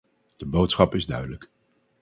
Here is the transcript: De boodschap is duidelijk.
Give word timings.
De 0.39 0.45
boodschap 0.45 0.95
is 0.95 1.05
duidelijk. 1.05 1.49